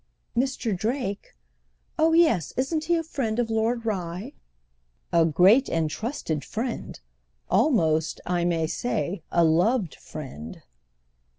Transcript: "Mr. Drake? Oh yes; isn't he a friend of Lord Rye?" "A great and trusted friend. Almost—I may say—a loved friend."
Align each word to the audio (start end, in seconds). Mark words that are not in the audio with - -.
"Mr. 0.35 0.75
Drake? 0.75 1.35
Oh 1.99 2.13
yes; 2.13 2.53
isn't 2.57 2.85
he 2.85 2.95
a 2.95 3.03
friend 3.03 3.37
of 3.37 3.51
Lord 3.51 3.85
Rye?" 3.85 4.33
"A 5.13 5.25
great 5.25 5.69
and 5.69 5.91
trusted 5.91 6.43
friend. 6.43 6.99
Almost—I 7.51 8.43
may 8.43 8.65
say—a 8.65 9.43
loved 9.43 9.93
friend." 9.93 10.63